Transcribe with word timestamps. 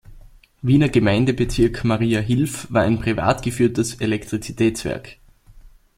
Wiener 0.63 0.89
Gemeindebezirk 0.89 1.83
Mariahilf 1.83 2.65
war 2.71 2.81
ein 2.81 2.97
privat 2.97 3.43
geführtes 3.43 4.01
Elektrizitätswerk. 4.01 5.19